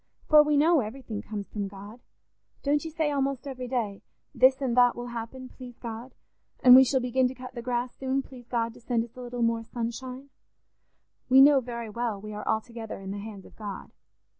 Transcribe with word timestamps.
For 0.27 0.41
we 0.41 0.57
know 0.57 0.79
everything 0.79 1.21
comes 1.21 1.47
from 1.47 1.67
God: 1.67 1.99
don't 2.63 2.83
you 2.83 2.89
say 2.89 3.11
almost 3.11 3.45
every 3.47 3.67
day, 3.67 4.01
'This 4.33 4.59
and 4.59 4.75
that 4.75 4.95
will 4.95 5.09
happen, 5.09 5.47
please 5.47 5.77
God,' 5.77 6.15
and 6.63 6.75
'We 6.75 6.85
shall 6.85 6.99
begin 6.99 7.27
to 7.27 7.35
cut 7.35 7.53
the 7.53 7.61
grass 7.61 7.95
soon, 7.97 8.23
please 8.23 8.47
God 8.47 8.73
to 8.73 8.81
send 8.81 9.03
us 9.03 9.15
a 9.15 9.21
little 9.21 9.43
more 9.43 9.61
sunshine'? 9.63 10.31
We 11.29 11.39
know 11.39 11.59
very 11.59 11.91
well 11.91 12.19
we 12.19 12.33
are 12.33 12.47
altogether 12.47 12.99
in 12.99 13.11
the 13.11 13.19
hands 13.19 13.45
of 13.45 13.55
God. 13.55 13.91